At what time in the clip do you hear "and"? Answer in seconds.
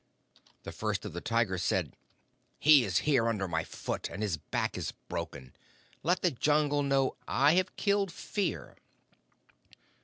4.09-4.23